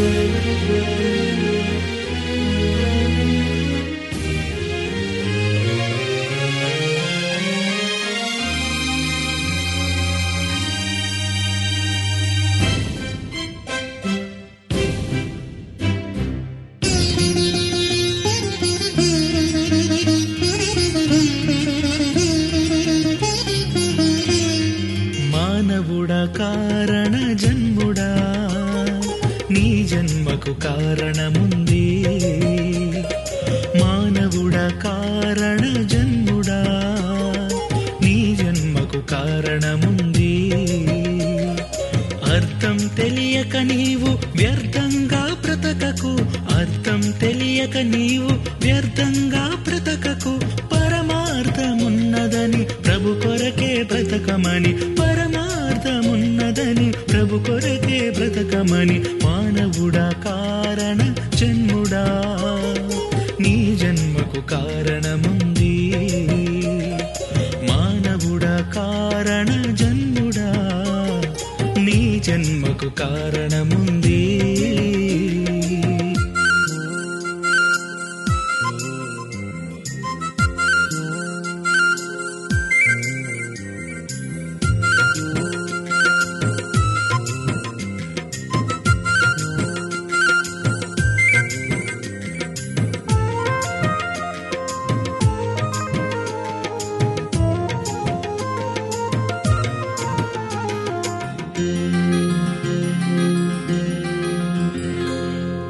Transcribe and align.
మానవుడా 0.00 1.37
జన్మకు 30.48 30.60
కారణముంది. 30.60 31.84
మానవుడా 33.80 34.66
కారణ 34.84 35.62
జన్ముడా 35.82 36.60
నీ 38.02 38.36
జన్మకు 38.40 39.00
కారణముంది. 39.00 40.32
అర్థం 42.34 42.76
తెలియక 42.96 43.56
నీవు 43.56 44.10
వ్యర్థంగా 44.36 45.22
బ్రతకకు 45.42 46.12
అర్థం 46.54 47.00
తెలియక 47.20 47.76
నీవు 47.78 48.32
వ్యర్థంగా 48.64 49.44
బ్రతకకు 49.64 50.34
పరమార్థమున్నదని 50.72 52.64
ప్రభు 52.86 53.20
కొరకే 53.20 53.72
బ్రతకమని 53.92 54.72
పరమార్థమున్నదని 56.58 56.92
ప్రభు 56.92 57.38
కొరకే 57.38 58.10
బ్రతకమని 58.10 59.04
మానవుడా 59.24 60.12
కారణ 60.24 61.14
జన్ముడా. 61.36 62.04
నీ 63.40 63.76
జన్మకు 63.80 64.40
కారణముంది. 64.40 65.94
మానవుడా 67.70 68.72
కారణ 68.76 69.74
జన్ముడా. 69.74 70.52
నీ 71.78 72.22
జన్మకు 72.24 72.88
కారణముంది. 72.88 74.57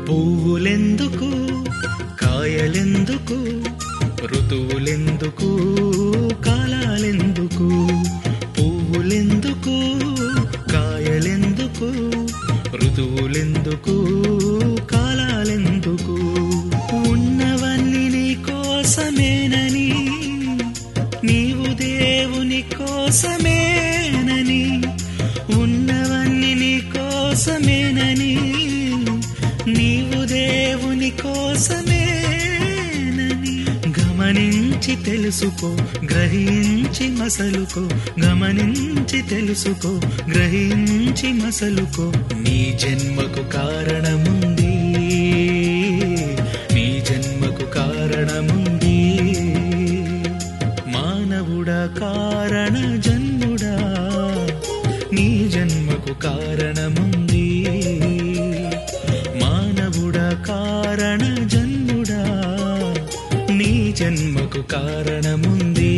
పువ్వులెందుకు? 0.09 1.29
కాయలెందుకు? 2.21 3.37
ఋతువులెందుకు? 4.27 5.51
కాలాలెందుకు? 6.47 7.69
పువ్వులెందుకు? 8.59 9.77
కాయలెందుకు? 10.73 11.89
ఋతువులెందుకు? 12.85 13.97
కాలాలెందుకు? 14.93 16.17
ఉన్నవన్నీ 17.11 18.09
నీ 18.09 18.35
కోసమేనని 18.35 19.89
నీవు 21.25 21.75
దేవుని 21.75 22.63
కోసమేనని 22.79 24.63
ఉన్నవన్నీ 25.61 26.55
నీ 26.55 26.81
కోసమేనని 26.97 28.35
నీ 29.79 29.98
దేవుని 31.09 31.23
కోసమేనని 31.23 33.67
గమనించి 34.01 34.97
తెలుసుకో 34.97 35.77
గ్రహించి 36.05 37.09
మసలుకో 37.09 37.89
గమనించి 38.25 39.23
తెలుసుకో 39.23 40.01
గ్రహించి 40.29 41.33
మసలుకో. 41.33 42.13
నీ 42.41 42.79
జన్మకు 42.83 43.51
కారణముంది. 43.51 44.75
నీ 46.75 47.05
జన్మకు 47.11 47.65
కారణముంది. 47.65 49.21
మానవుడా 50.87 51.95
కారణ 52.01 52.97
జన్ముడా. 52.97 53.77
నీ 55.13 55.49
జన్మకు 55.49 56.15
కారణముంది. 56.15 57.69
కారణ 60.91 61.25
జన్ముడా 61.45 62.21
నీ 63.57 63.73
జన్మకు 63.93 64.61
కారణముందే 64.71 65.91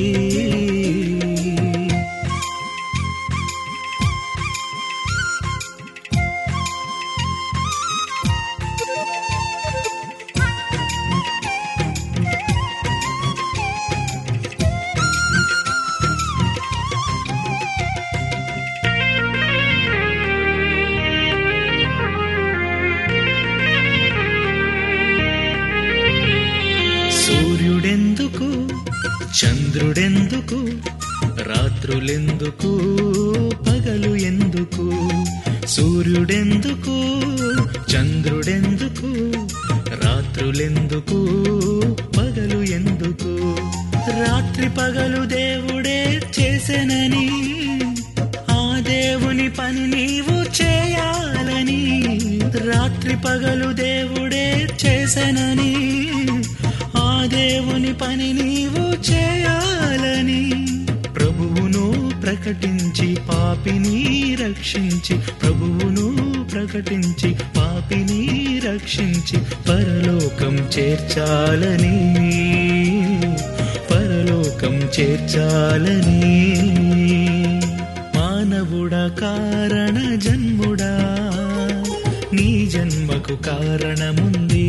చంద్రుడెందుకు? 29.45 30.69
రాత్రులెందుకు? 31.49 32.71
పగలు 33.69 34.17
ఎందుకు? 34.17 34.85
సూర్యుడెందుకు? 35.67 36.97
చంద్రుడెందుకు? 37.93 39.11
రాత్రులెందుకు? 40.05 41.19
పగలు 42.19 42.63
ఎందుకు? 42.63 43.55
రాత్రి 44.21 44.69
పగలు 44.69 45.25
దేవుడే 45.25 46.21
చేసెనని 46.41 47.31
ఆ 48.51 48.81
దేవుని 48.81 49.49
పని 49.49 49.87
నీవు 49.87 50.63
చేయాలని 50.63 51.83
రాత్రి 52.69 53.17
పగలు 53.17 53.73
దేవుడే 53.73 54.67
చేసెనని 54.87 55.73
ఆ 56.97 57.27
దేవుని 57.27 57.93
పని 57.93 58.33
రక్షించి 62.91 63.17
పాపిని 63.29 64.37
రక్షించి 64.41 65.15
ప్రభువును 65.43 66.07
ప్రకటించి 66.45 67.37
పాపిని 67.57 68.61
రక్షించి 68.65 69.39
పరలోకం 69.69 70.57
చేర్చాలని 70.79 71.99
పరలోకం 73.91 74.75
చేర్చాలని. 74.75 76.21
మానవుడా 78.17 79.05
కారణ 79.21 80.15
జన్ముడా 80.15 80.95
నీ 82.33 82.67
జన్మకు 82.67 83.37
కారణముంది. 83.37 84.67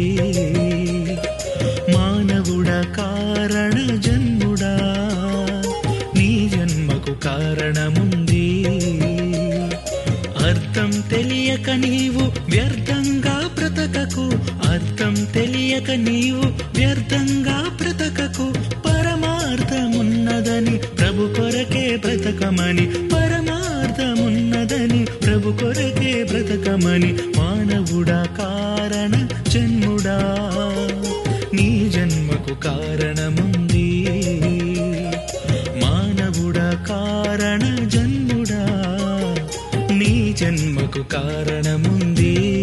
అర్థం 10.43 11.03
తెలియక 11.09 11.69
నీవు 11.69 12.23
వ్యర్థంగా 12.49 13.49
బ్రతకకు. 13.55 14.31
అర్థం 14.67 15.13
తెలియక 15.13 15.91
నీవు 15.91 16.45
వ్యర్థంగా 16.79 17.69
బ్రతకకు. 17.81 18.53
పరమార్థమున్నదని 18.87 20.77
ప్రభు 20.77 21.33
కొరకే 21.33 21.97
బ్రతకమని. 22.05 22.85
పరమార్థమున్నదని 23.09 25.05
ప్రభు 25.05 25.51
కొరకే 25.51 26.23
బ్రతకమని. 26.23 27.13
మానవుడా 27.37 28.27
కారణ 28.37 29.27
జన్ముడా. 29.49 30.17
కారణముంది. 41.03 42.60